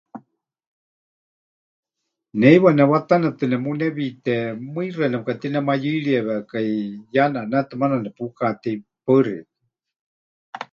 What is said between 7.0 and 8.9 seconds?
ya neʼanétɨ maana nepukatei.